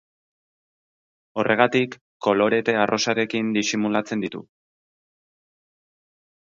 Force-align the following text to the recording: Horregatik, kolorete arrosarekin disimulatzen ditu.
Horregatik, 1.41 1.97
kolorete 2.29 2.77
arrosarekin 2.85 3.55
disimulatzen 3.59 4.27
ditu. 4.27 4.43